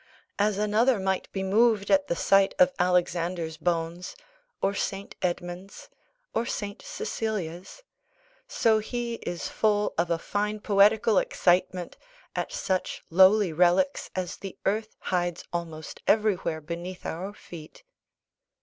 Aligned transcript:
As 0.39 0.57
another 0.57 0.99
might 0.99 1.31
be 1.31 1.43
moved 1.43 1.91
at 1.91 2.07
the 2.07 2.15
sight 2.15 2.55
of 2.57 2.73
Alexander's 2.79 3.57
bones, 3.57 4.15
or 4.59 4.73
Saint 4.73 5.13
Edmund's, 5.21 5.89
or 6.33 6.43
Saint 6.43 6.81
Cecilia's, 6.81 7.83
so 8.47 8.79
he 8.79 9.17
is 9.27 9.47
full 9.47 9.93
of 9.99 10.09
a 10.09 10.17
fine 10.17 10.59
poetical 10.59 11.19
excitement 11.19 11.97
at 12.35 12.51
such 12.51 13.03
lowly 13.11 13.53
relics 13.53 14.09
as 14.15 14.37
the 14.37 14.57
earth 14.65 14.95
hides 15.13 15.43
almost 15.53 16.01
everywhere 16.07 16.61
beneath 16.61 17.05
our 17.05 17.31
feet. 17.31 17.83